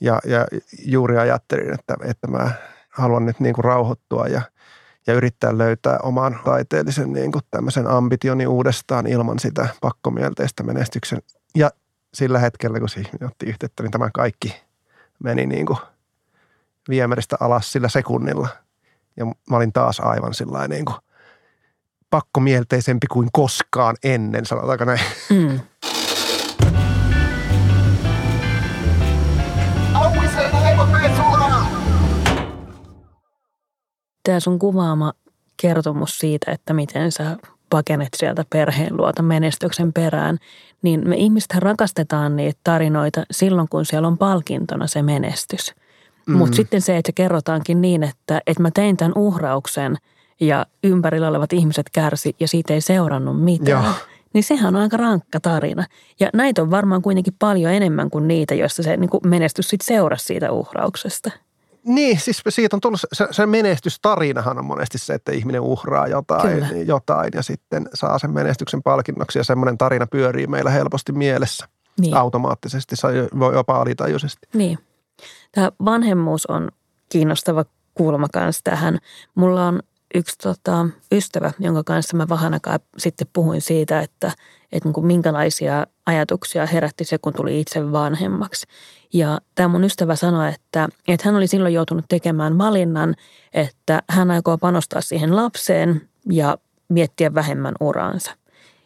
[0.00, 0.46] Ja, ja
[0.84, 2.50] juuri ajattelin, että, että mä
[2.98, 4.42] haluan nyt niin kuin rauhoittua ja,
[5.06, 11.22] ja yrittää löytää oman taiteellisen niin kuin tämmöisen ambitioni uudestaan ilman sitä pakkomielteistä menestyksen
[11.54, 11.70] ja
[12.14, 14.62] sillä hetkellä, kun se ihminen otti yhteyttä, niin tämä kaikki
[15.24, 15.78] meni niin kuin
[16.88, 18.48] viemäristä alas sillä sekunnilla.
[19.16, 20.96] Ja mä olin taas aivan sillä niin kuin
[22.10, 25.00] pakkomielteisempi kuin koskaan ennen, sanotaanko näin.
[25.30, 25.60] Mm.
[34.28, 35.12] Tämä sun kuvaama
[35.56, 37.36] kertomus siitä, että miten sä
[37.70, 40.38] pakenet sieltä perheen luota menestyksen perään,
[40.82, 45.74] niin me ihmiset rakastetaan niitä tarinoita silloin, kun siellä on palkintona se menestys.
[46.26, 46.36] Mm.
[46.36, 49.96] Mutta sitten se, että se kerrotaankin niin, että, että mä tein tämän uhrauksen
[50.40, 53.84] ja ympärillä olevat ihmiset kärsi ja siitä ei seurannut mitään.
[53.84, 53.92] Joo.
[54.32, 55.84] Niin sehän on aika rankka tarina.
[56.20, 60.24] Ja näitä on varmaan kuitenkin paljon enemmän kuin niitä, joista se niin menestys sitten seurasi
[60.24, 61.30] siitä uhrauksesta.
[61.88, 66.86] Niin, siis siitä on tullut, se, se menestystarinahan on monesti se, että ihminen uhraa jotain,
[66.86, 71.68] jotain ja sitten saa sen menestyksen palkinnoksi ja semmoinen tarina pyörii meillä helposti mielessä
[72.00, 72.16] niin.
[72.16, 72.96] automaattisesti,
[73.38, 74.48] voi jopa alitajuisesti.
[74.54, 74.78] Niin.
[75.52, 76.68] Tämä vanhemmuus on
[77.08, 78.98] kiinnostava kulma kanssa tähän.
[79.34, 79.82] Mulla on
[80.14, 84.32] yksi tota, ystävä, jonka kanssa mä vähän aikaa sitten puhuin siitä, että,
[84.72, 88.66] että niin minkälaisia ajatuksia herätti se, kun tuli itse vanhemmaksi.
[89.12, 93.14] Ja tämä mun ystävä sanoi, että, että hän oli silloin joutunut tekemään valinnan,
[93.52, 98.32] että hän aikoo panostaa siihen lapseen ja miettiä vähemmän uraansa.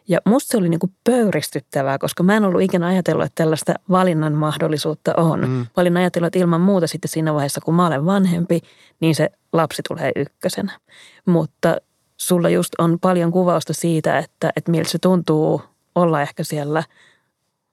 [0.09, 3.75] Ja musta se oli niin kuin pöyristyttävää, koska mä en ollut ikinä ajatellut, että tällaista
[3.91, 5.41] valinnan mahdollisuutta on.
[5.41, 5.47] Mm.
[5.47, 8.61] Mä olin ajatellut, että ilman muuta sitten siinä vaiheessa, kun mä olen vanhempi,
[9.01, 10.79] niin se lapsi tulee ykkösenä.
[11.27, 11.77] Mutta
[12.17, 15.63] sulla just on paljon kuvausta siitä, että, että miltä se tuntuu
[15.95, 16.83] olla ehkä siellä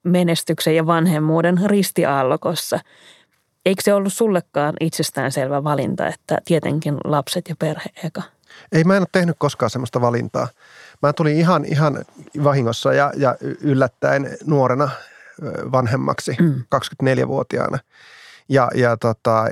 [0.02, 2.78] menestyksen ja vanhemmuuden ristiaallokossa.
[3.66, 8.22] Eikö se ollut sullekaan itsestäänselvä valinta, että tietenkin lapset ja perhe eka?
[8.72, 10.48] Ei, mä en ole tehnyt koskaan sellaista valintaa.
[11.02, 12.04] Mä tulin ihan, ihan
[12.44, 14.90] vahingossa ja, ja yllättäen nuorena
[15.72, 16.64] vanhemmaksi, mm.
[16.74, 17.78] 24-vuotiaana.
[18.48, 19.46] Ja, ja tota,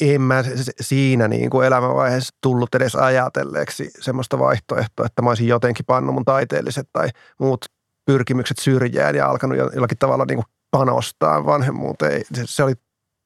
[0.00, 0.44] en mä
[0.80, 6.24] siinä niin kuin elämänvaiheessa tullut edes ajatelleeksi semmoista vaihtoehtoa, että mä olisin jotenkin pannut mun
[6.24, 7.08] taiteelliset tai
[7.38, 7.64] muut
[8.04, 12.22] pyrkimykset syrjään ja alkanut jollakin tavalla niin kuin panostaa vanhemmuuteen.
[12.34, 12.74] Se, se oli,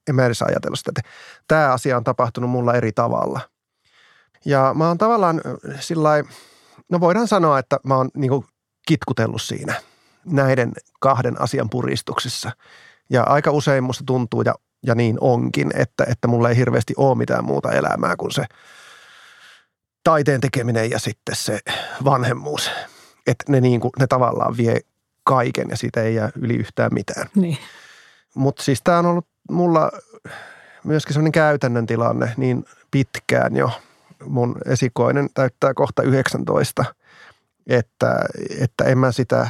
[0.09, 1.11] en mä edes ajatellut sitä, että
[1.49, 3.41] tämä asia on tapahtunut mulla eri tavalla.
[4.45, 5.41] Ja mä oon tavallaan
[5.81, 6.25] sillä
[6.93, 8.45] no voidaan sanoa, että mä oon niin kuin
[8.87, 9.75] kitkutellut siinä
[10.25, 12.51] näiden kahden asian puristuksissa.
[13.11, 14.55] Ja aika usein musta tuntuu, ja,
[14.87, 18.45] ja niin onkin, että, että mulla ei hirveästi ole mitään muuta elämää kuin se
[20.05, 21.61] taiteen tekeminen ja sitten se
[22.05, 22.71] vanhemmuus.
[23.27, 24.81] Että ne, niin kuin, ne tavallaan vie
[25.25, 27.27] kaiken ja siitä ei jää yli yhtään mitään.
[27.35, 27.59] Niin.
[28.35, 29.91] Mutta siis tämä on ollut mulla
[30.85, 33.71] myöskin sellainen käytännön tilanne niin pitkään jo–
[34.27, 36.85] mun esikoinen täyttää kohta 19,
[37.67, 38.25] että,
[38.61, 39.49] että en mä sitä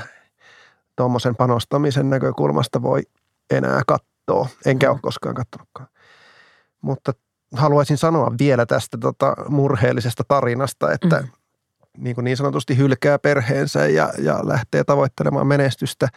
[0.96, 3.02] tuommoisen panostamisen näkökulmasta voi
[3.50, 4.48] enää katsoa.
[4.66, 5.88] Enkä ole koskaan katsonutkaan.
[6.80, 7.12] Mutta
[7.52, 11.28] haluaisin sanoa vielä tästä tota murheellisesta tarinasta, että mm.
[11.98, 16.08] niin, kuin niin sanotusti hylkää perheensä ja, ja lähtee tavoittelemaan menestystä,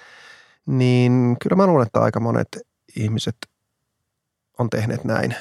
[0.65, 2.47] niin kyllä mä luulen, että aika monet
[2.95, 3.37] ihmiset
[4.59, 5.35] on tehneet näin.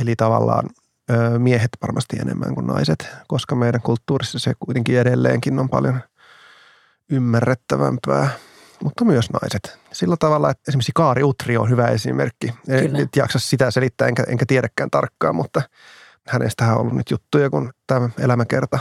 [0.00, 0.70] Eli tavallaan
[1.38, 6.00] miehet varmasti enemmän kuin naiset, koska meidän kulttuurissa se kuitenkin edelleenkin on paljon
[7.10, 8.28] ymmärrettävämpää,
[8.82, 9.78] mutta myös naiset.
[9.92, 12.54] Sillä tavalla, että esimerkiksi Kaari Utri on hyvä esimerkki.
[12.68, 15.62] En jaksa sitä selittää, enkä, enkä tiedäkään tarkkaan, mutta
[16.28, 18.78] hänestä on ollut nyt juttuja, kun tämä elämäkerta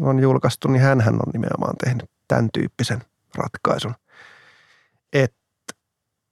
[0.00, 3.02] on julkaistu, niin hän on nimenomaan tehnyt tämän tyyppisen
[3.34, 3.94] ratkaisun.
[5.12, 5.43] että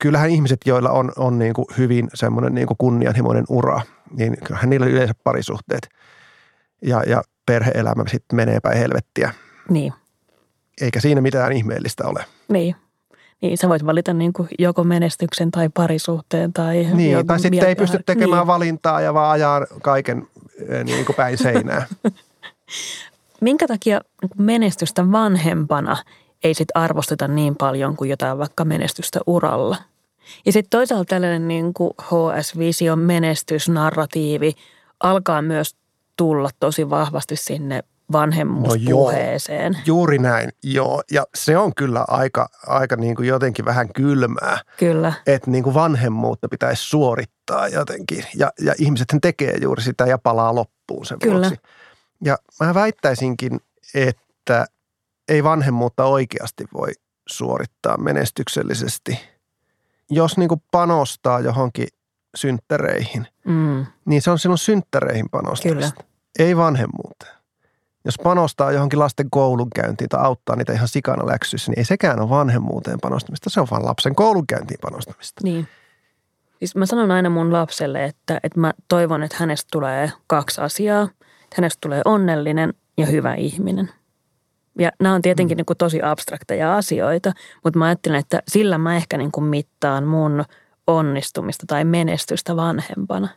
[0.03, 3.81] kyllähän ihmiset, joilla on, on niin kuin hyvin semmoinen niin kuin kunnianhimoinen ura,
[4.17, 5.89] niin kyllähän niillä yleensä parisuhteet
[6.83, 9.33] ja, ja perheelämä sitten menee päin helvettiä.
[9.69, 9.93] Niin.
[10.81, 12.25] Eikä siinä mitään ihmeellistä ole.
[12.49, 12.77] Niin.
[13.43, 16.87] Niin, sä voit valita niin kuin joko menestyksen tai parisuhteen tai...
[16.95, 18.47] Niin, tai sitten ei pysty tekemään niin.
[18.47, 20.27] valintaa ja vaan ajaa kaiken
[20.69, 21.87] eh, niin kuin päin seinää.
[23.41, 24.01] Minkä takia
[24.39, 25.97] menestystä vanhempana
[26.45, 29.77] ei sit arvosteta niin paljon kuin jotain vaikka menestystä uralla?
[30.47, 34.53] Ja sitten toisaalta tällainen niin kuin HS-vision menestysnarratiivi
[35.01, 35.77] alkaa myös
[36.17, 37.83] tulla tosi vahvasti sinne
[38.13, 39.73] vanhemmuuspuheeseen.
[39.73, 41.03] No joo, juuri näin, joo.
[41.11, 44.59] Ja se on kyllä aika, aika niin kuin jotenkin vähän kylmää.
[44.79, 45.13] Kyllä.
[45.27, 48.25] Että niin kuin vanhemmuutta pitäisi suorittaa jotenkin.
[48.37, 51.35] Ja, ja ihmiset tekee juuri sitä ja palaa loppuun sen kyllä.
[51.35, 51.61] vuoksi.
[52.25, 53.61] Ja mä väittäisinkin,
[53.95, 54.67] että
[55.29, 56.93] ei vanhemmuutta oikeasti voi
[57.29, 59.32] suorittaa menestyksellisesti.
[60.15, 61.89] Jos niin kuin panostaa johonkin
[62.37, 63.87] synttäreihin, mm.
[64.05, 66.03] niin se on silloin synttäreihin panostamista.
[66.03, 66.09] Kyllä.
[66.39, 67.33] Ei vanhemmuuteen.
[68.05, 72.29] Jos panostaa johonkin lasten koulunkäyntiin tai auttaa niitä ihan sikana läksyissä, niin ei sekään ole
[72.29, 73.51] vanhemmuuteen panostamista.
[73.51, 75.41] Se on vaan lapsen koulunkäyntiin panostamista.
[75.45, 75.69] Niin.
[76.59, 81.03] Siis mä sanon aina mun lapselle, että, että mä toivon, että hänestä tulee kaksi asiaa.
[81.23, 83.91] Että hänestä tulee onnellinen ja hyvä ihminen.
[84.79, 85.59] Ja nämä on tietenkin mm.
[85.59, 87.33] niin kuin tosi abstrakteja asioita,
[87.65, 90.45] mutta mä ajattelen, että sillä mä ehkä niin kuin mittaan mun
[90.87, 93.29] onnistumista tai menestystä vanhempana.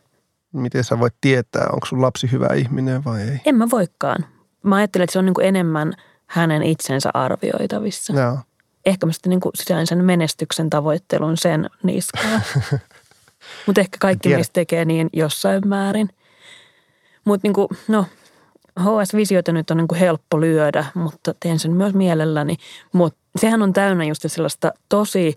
[0.52, 3.40] Miten sä voit tietää, onko sun lapsi hyvä ihminen vai ei?
[3.44, 4.24] En mä voikaan
[4.66, 5.92] mä ajattelen, että se on niin kuin enemmän
[6.26, 8.12] hänen itsensä arvioitavissa.
[8.12, 8.38] Joo.
[8.86, 12.42] Ehkä mä sitten niin sisään sen menestyksen tavoittelun sen niskaan.
[13.66, 16.08] Mutta ehkä kaikki meistä tekee niin jossain määrin.
[17.24, 18.06] Mutta niin kuin, no,
[18.80, 22.56] HS-visioita nyt on niin kuin helppo lyödä, mutta teen sen myös mielelläni.
[22.92, 25.34] Mutta sehän on täynnä just sellaista tosi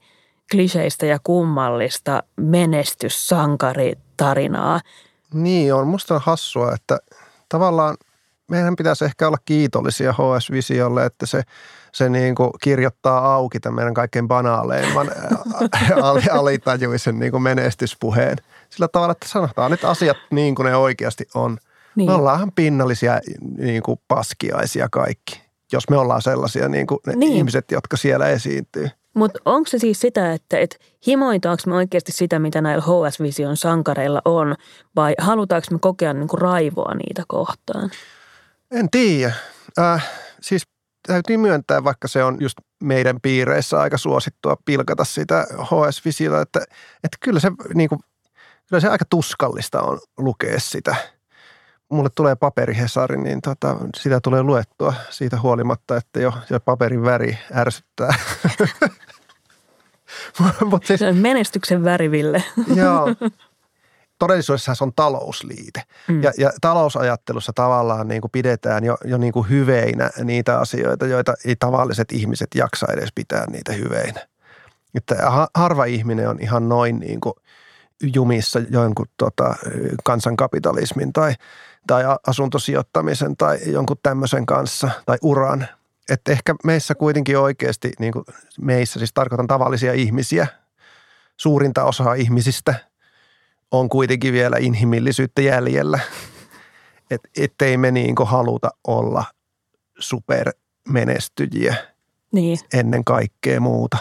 [0.52, 4.82] kliseistä ja kummallista menestyssankaritarinaa.
[5.34, 5.88] Niin on.
[5.88, 7.00] Musta on hassua, että
[7.50, 7.98] tavallaan–
[8.50, 11.42] meidän pitäisi ehkä olla kiitollisia HS-visiolle, että se,
[11.92, 15.12] se niin kuin kirjoittaa auki tämän meidän kaikkein banaaleimman
[16.32, 18.38] alitajuisen niin kuin menestyspuheen.
[18.70, 21.58] Sillä tavalla, että sanotaan nyt asiat niin kuin ne oikeasti on.
[22.00, 22.10] Niin.
[22.10, 23.20] Me ollaanhan pinnallisia
[23.58, 27.34] niin kuin paskiaisia kaikki, jos me ollaan sellaisia niin kuin ne niin.
[27.34, 28.90] ihmiset, jotka siellä esiintyy.
[29.14, 34.22] Mutta onko se siis sitä, että et himoitaanko me oikeasti sitä, mitä näillä HS-vision sankareilla
[34.26, 34.56] on,
[34.96, 37.92] vai halutaanko me kokea niinku raivoa niitä kohtaan?
[38.72, 39.34] En tiedä.
[39.80, 40.10] Äh,
[40.42, 40.64] siis
[41.08, 46.60] täytyy myöntää, vaikka se on just meidän piireissä aika suosittua pilkata sitä HS-visilla, että,
[47.04, 48.00] että kyllä, se, niin kuin,
[48.70, 50.96] kyllä se aika tuskallista on lukea sitä.
[51.90, 57.38] Mulle tulee paperihesari, niin tota, sitä tulee luettua siitä huolimatta, että jo se paperin väri
[57.56, 58.14] ärsyttää.
[60.66, 62.44] Mut siis, se on menestyksen väriville.
[62.76, 63.08] joo,
[64.20, 65.84] todellisuudessa se on talousliite.
[66.08, 66.24] Mm.
[66.24, 71.34] Ja, ja talousajattelussa tavallaan niin kuin pidetään jo, jo niin kuin hyveinä niitä asioita, joita
[71.46, 74.28] ei tavalliset ihmiset jaksa edes pitää niitä hyveinä.
[74.96, 75.16] Että
[75.56, 77.34] harva ihminen on ihan noin niin kuin
[78.16, 79.56] jumissa jonkun tota,
[80.04, 81.34] kansankapitalismin tai,
[81.88, 85.68] tai asuntosijoittamisen tai jonkun tämmöisen kanssa tai uran.
[86.10, 88.26] Että ehkä meissä kuitenkin oikeasti, niin kuin
[88.62, 90.48] meissä siis tarkoitan tavallisia ihmisiä,
[91.38, 92.76] suurinta osaa ihmisistä–
[93.72, 96.00] on kuitenkin vielä inhimillisyyttä jäljellä.
[97.12, 99.24] Et, ettei me niin haluta olla
[100.00, 101.76] supermenestyjiä
[102.32, 102.58] niin.
[102.74, 103.98] ennen kaikkea muuta.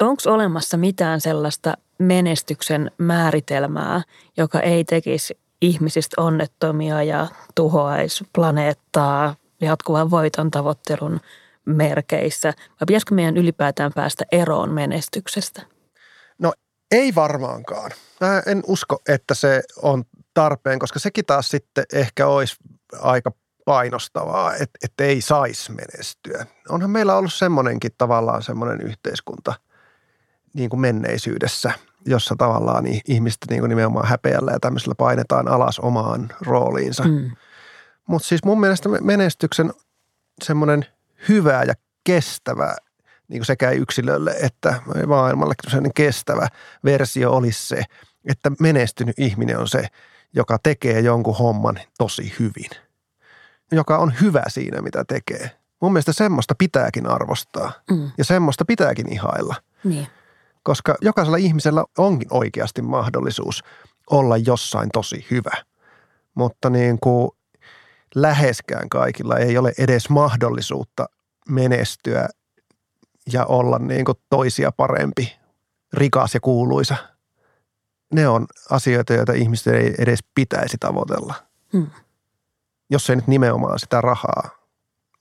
[0.00, 4.02] Onko olemassa mitään sellaista menestyksen määritelmää,
[4.36, 11.20] joka ei tekisi ihmisistä onnettomia ja tuhoaisi planeettaa jatkuvan voiton tavoittelun
[11.64, 12.48] merkeissä?
[12.48, 15.62] Vai pitäisikö meidän ylipäätään päästä eroon menestyksestä?
[16.38, 16.52] No
[16.90, 17.90] ei varmaankaan.
[18.20, 22.56] Mä en usko, että se on tarpeen, koska sekin taas sitten ehkä olisi
[23.00, 23.32] aika
[23.64, 26.46] painostavaa, että, että ei saisi menestyä.
[26.68, 29.54] Onhan meillä ollut semmoinenkin tavallaan semmoinen yhteiskunta
[30.54, 31.72] niin kuin menneisyydessä,
[32.06, 37.04] jossa tavallaan ihmiset niin kuin nimenomaan häpeällä ja tämmöisellä painetaan alas omaan rooliinsa.
[37.04, 37.30] Mm.
[38.06, 39.72] Mutta siis mun mielestä menestyksen
[40.44, 40.86] semmoinen
[41.28, 42.76] hyvä ja kestävä
[43.28, 45.54] niin kuin sekä yksilölle että maailmalle
[45.94, 46.48] kestävä
[46.84, 47.82] versio olisi se,
[48.24, 49.86] että menestynyt ihminen on se,
[50.34, 52.70] joka tekee jonkun homman tosi hyvin.
[53.72, 55.50] Joka on hyvä siinä, mitä tekee.
[55.80, 58.10] Mun mielestä semmoista pitääkin arvostaa mm.
[58.18, 59.54] ja semmoista pitääkin ihailla.
[59.84, 60.06] Niin.
[60.64, 63.64] Koska jokaisella ihmisellä onkin oikeasti mahdollisuus
[64.10, 65.64] olla jossain tosi hyvä.
[66.34, 67.30] Mutta niin kuin
[68.14, 71.06] läheskään kaikilla ei ole edes mahdollisuutta
[71.48, 72.28] menestyä
[73.32, 75.36] ja olla niin kuin toisia parempi,
[75.92, 76.96] rikas ja kuuluisa.
[78.12, 81.34] Ne on asioita, joita ihmisten ei edes pitäisi tavoitella.
[81.72, 81.90] Hmm.
[82.90, 84.50] Jos ei nyt nimenomaan sitä rahaa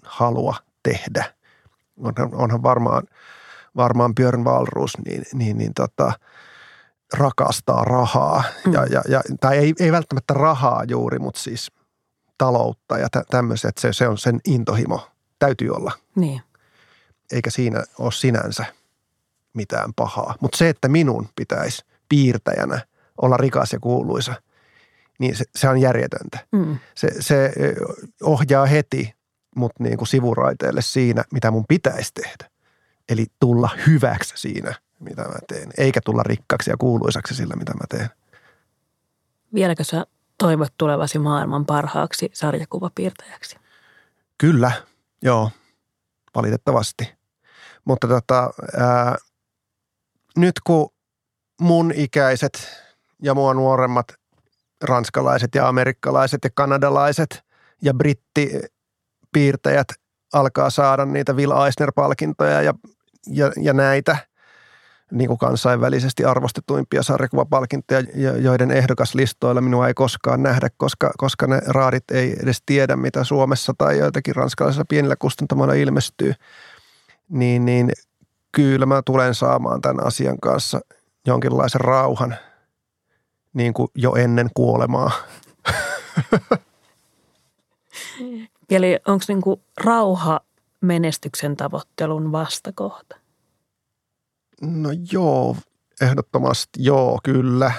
[0.05, 1.33] halua tehdä.
[1.97, 3.03] Onhan, onhan varmaan,
[3.75, 6.13] varmaan Björn Valrus, niin, niin, niin tota,
[7.13, 8.43] rakastaa rahaa.
[8.65, 8.73] Hmm.
[8.73, 11.71] Ja, ja, ja, tai ei, ei välttämättä rahaa juuri, mutta siis
[12.37, 13.77] taloutta ja tä, tämmöiset.
[13.77, 15.07] Se, se on sen intohimo.
[15.39, 15.91] Täytyy olla.
[16.15, 16.41] Niin
[17.33, 18.65] eikä siinä ole sinänsä
[19.53, 20.35] mitään pahaa.
[20.39, 22.81] Mutta se, että minun pitäisi piirtäjänä
[23.21, 24.33] olla rikas ja kuuluisa,
[25.19, 26.39] niin se, se on järjetöntä.
[26.51, 26.77] Mm.
[26.95, 27.53] Se, se
[28.23, 29.13] ohjaa heti
[29.55, 32.52] mut niin kuin sivuraiteelle siinä, mitä mun pitäisi tehdä.
[33.09, 37.83] Eli tulla hyväksi siinä, mitä mä teen, eikä tulla rikkaaksi ja kuuluisaksi sillä, mitä mä
[37.89, 38.09] teen.
[39.53, 40.05] Vieläkö sä
[40.37, 43.55] toivot tulevasi maailman parhaaksi sarjakuvapiirtäjäksi?
[44.37, 44.71] Kyllä,
[45.21, 45.51] joo,
[46.35, 47.13] valitettavasti.
[47.85, 49.15] Mutta tota, ää,
[50.37, 50.89] nyt kun
[51.61, 52.83] mun ikäiset
[53.21, 54.07] ja mua nuoremmat
[54.83, 57.43] ranskalaiset ja amerikkalaiset ja kanadalaiset
[57.81, 59.87] ja brittipiirtäjät
[60.33, 62.73] alkaa saada niitä Will Eisner-palkintoja ja,
[63.27, 64.17] ja, ja näitä
[65.11, 68.01] niin kuin kansainvälisesti arvostetuimpia sarjakuvapalkintoja,
[68.39, 73.73] joiden ehdokaslistoilla minua ei koskaan nähdä, koska, koska ne raadit ei edes tiedä, mitä Suomessa
[73.77, 76.33] tai joitakin ranskalaisilla pienillä kustantamoilla ilmestyy–
[77.29, 77.91] niin, niin
[78.51, 80.81] kyllä mä tulen saamaan tämän asian kanssa
[81.27, 82.35] jonkinlaisen rauhan
[83.53, 85.11] niin kuin jo ennen kuolemaa.
[88.69, 90.39] Eli onko niin rauha
[90.81, 93.15] menestyksen tavoittelun vastakohta?
[94.61, 95.55] No joo,
[96.01, 97.71] ehdottomasti joo, kyllä.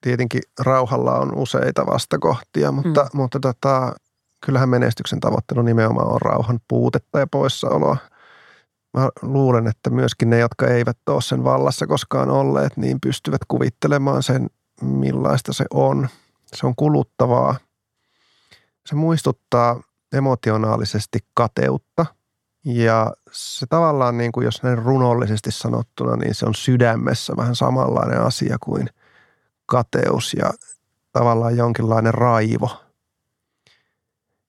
[0.00, 3.10] Tietenkin rauhalla on useita vastakohtia, mutta, mm.
[3.12, 3.94] mutta tota,
[4.46, 7.96] kyllähän menestyksen tavoittelu nimenomaan on rauhan puutetta ja poissaoloa–
[8.96, 14.22] mä luulen, että myöskin ne, jotka eivät ole sen vallassa koskaan olleet, niin pystyvät kuvittelemaan
[14.22, 14.50] sen,
[14.82, 16.08] millaista se on.
[16.46, 17.56] Se on kuluttavaa.
[18.88, 22.06] Se muistuttaa emotionaalisesti kateutta.
[22.64, 28.20] Ja se tavallaan, niin kuin jos näin runollisesti sanottuna, niin se on sydämessä vähän samanlainen
[28.20, 28.88] asia kuin
[29.66, 30.50] kateus ja
[31.12, 32.84] tavallaan jonkinlainen raivo.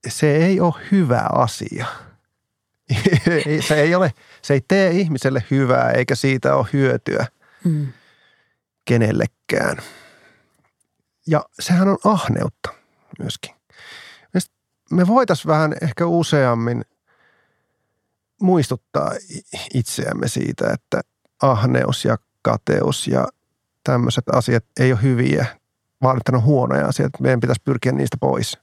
[0.08, 1.86] Se ei ole hyvä asia–
[3.68, 7.26] se ei ole, se ei tee ihmiselle hyvää eikä siitä ole hyötyä
[7.64, 7.88] mm.
[8.86, 9.78] kenellekään.
[11.28, 12.70] Ja sehän on ahneutta
[13.20, 13.59] myöskin.
[14.92, 16.86] Me voitaisiin vähän ehkä useammin
[18.42, 19.12] muistuttaa
[19.74, 21.02] itseämme siitä, että
[21.42, 23.28] ahneus ja kateus ja
[23.84, 25.46] tämmöiset asiat ei ole hyviä,
[26.04, 27.18] vaan että ne on huonoja asioita.
[27.22, 28.58] Meidän pitäisi pyrkiä niistä pois,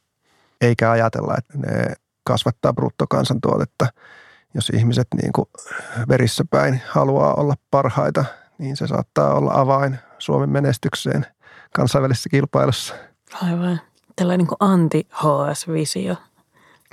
[0.61, 3.87] eikä ajatella, että ne kasvattaa bruttokansantuotetta.
[4.55, 5.47] Jos ihmiset niin kuin
[6.09, 8.25] verissä päin haluaa olla parhaita,
[8.59, 11.27] niin se saattaa olla avain Suomen menestykseen
[11.75, 12.95] kansainvälisessä kilpailussa.
[13.43, 13.81] Aivan.
[14.16, 16.16] Tällainen niin kuin anti-HS-visio.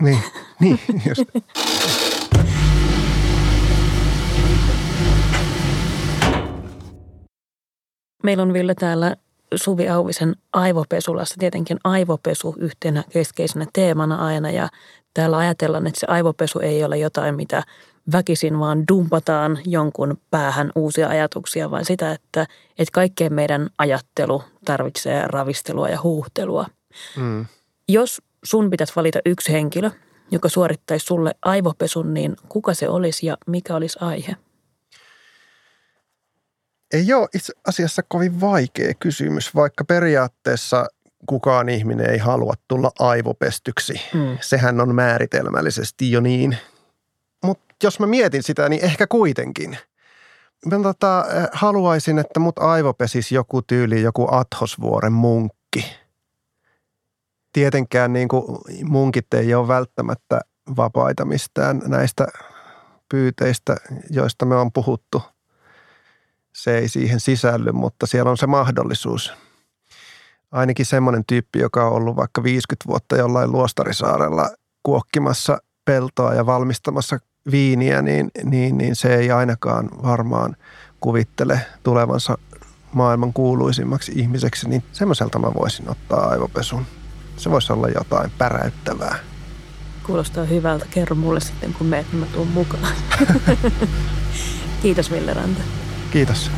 [0.01, 0.19] Niin,
[0.59, 1.23] niin just.
[8.23, 9.15] Meillä on Ville täällä
[9.55, 14.69] Suvi Auvisen aivopesulassa tietenkin aivopesu yhtenä keskeisenä teemana aina ja
[15.13, 17.63] täällä ajatellaan, että se aivopesu ei ole jotain, mitä
[18.11, 22.41] väkisin vaan dumpataan jonkun päähän uusia ajatuksia, vaan sitä, että,
[22.77, 26.65] että kaikkeen meidän ajattelu tarvitsee ravistelua ja huuhtelua.
[27.17, 27.45] Mm.
[27.87, 29.91] Jos sun pitäisi valita yksi henkilö,
[30.31, 34.35] joka suorittaisi sulle aivopesun, niin kuka se olisi ja mikä olisi aihe?
[36.93, 40.85] Ei ole itse asiassa kovin vaikea kysymys, vaikka periaatteessa
[41.25, 43.93] kukaan ihminen ei halua tulla aivopestyksi.
[44.13, 44.37] Mm.
[44.41, 46.57] Sehän on määritelmällisesti jo niin.
[47.43, 49.77] Mutta jos mä mietin sitä, niin ehkä kuitenkin.
[50.65, 55.95] Mä tota, eh, haluaisin, että mut aivopesis joku tyyli, joku Athosvuoren munkki.
[57.53, 58.43] Tietenkään niin kuin
[58.83, 60.41] munkit ei ole välttämättä
[60.77, 62.27] vapaita mistään näistä
[63.09, 63.75] pyyteistä,
[64.09, 65.21] joista me on puhuttu.
[66.55, 69.33] Se ei siihen sisälly, mutta siellä on se mahdollisuus–
[70.53, 74.49] ainakin semmoinen tyyppi, joka on ollut vaikka 50 vuotta jollain luostarisaarella
[74.83, 77.19] kuokkimassa peltoa ja valmistamassa
[77.51, 80.55] viiniä, niin, niin, niin se ei ainakaan varmaan
[80.99, 82.37] kuvittele tulevansa
[82.93, 86.85] maailman kuuluisimmaksi ihmiseksi, niin semmoiselta mä voisin ottaa aivopesun.
[87.43, 89.15] Se voisi olla jotain päräyttävää.
[90.03, 90.85] Kuulostaa hyvältä.
[90.91, 92.93] Kerro mulle sitten, kun meet, niin mä tuun mukaan.
[94.81, 95.61] Kiitos Ville Ranta.
[96.11, 96.51] Kiitos.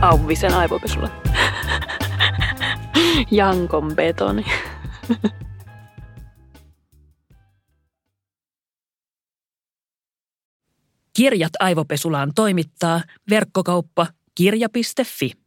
[0.00, 1.29] Auvisen aivopesulle.
[3.30, 4.44] Jankon betoni.
[11.16, 15.39] Kirjat aivopesulaan toimittaa verkkokauppa kirja.fi.